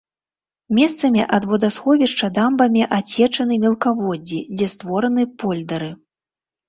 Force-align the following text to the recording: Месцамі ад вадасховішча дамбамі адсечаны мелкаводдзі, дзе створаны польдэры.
Месцамі 0.77 1.21
ад 1.37 1.43
вадасховішча 1.51 2.25
дамбамі 2.39 2.83
адсечаны 2.99 3.53
мелкаводдзі, 3.67 4.39
дзе 4.59 4.67
створаны 4.75 5.23
польдэры. 5.45 5.91